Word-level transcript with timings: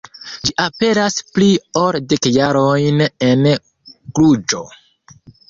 Ĝi 0.45 0.53
aperas 0.63 1.17
pli 1.35 1.49
ol 1.81 1.97
dek 2.13 2.29
jarojn 2.39 3.05
en 3.29 3.47
Kluĵo. 3.93 4.65